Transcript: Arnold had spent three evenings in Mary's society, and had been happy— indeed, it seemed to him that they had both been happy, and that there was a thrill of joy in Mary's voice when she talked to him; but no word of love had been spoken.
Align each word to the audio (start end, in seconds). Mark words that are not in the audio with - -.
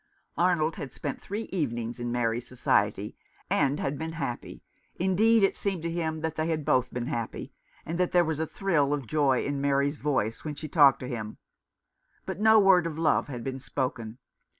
Arnold 0.39 0.77
had 0.77 0.91
spent 0.93 1.21
three 1.21 1.43
evenings 1.51 1.99
in 1.99 2.11
Mary's 2.11 2.47
society, 2.47 3.15
and 3.51 3.79
had 3.79 3.99
been 3.99 4.13
happy— 4.13 4.63
indeed, 4.95 5.43
it 5.43 5.55
seemed 5.55 5.83
to 5.83 5.91
him 5.91 6.21
that 6.21 6.33
they 6.37 6.47
had 6.47 6.65
both 6.65 6.91
been 6.91 7.05
happy, 7.05 7.53
and 7.85 7.99
that 7.99 8.11
there 8.11 8.25
was 8.25 8.39
a 8.39 8.47
thrill 8.47 8.95
of 8.95 9.05
joy 9.05 9.43
in 9.43 9.61
Mary's 9.61 9.97
voice 9.99 10.43
when 10.43 10.55
she 10.55 10.67
talked 10.67 11.01
to 11.01 11.07
him; 11.07 11.37
but 12.25 12.39
no 12.39 12.57
word 12.59 12.87
of 12.87 12.97
love 12.97 13.27
had 13.27 13.43
been 13.43 13.59
spoken. 13.59 14.17